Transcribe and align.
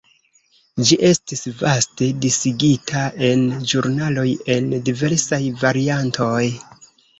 Ĝi 0.87 0.95
estis 1.09 1.43
vaste 1.59 2.07
disigita 2.23 3.05
en 3.29 3.45
ĵurnaloj 3.73 4.27
en 4.57 4.75
diversaj 4.91 5.43
variantoj. 5.63 6.45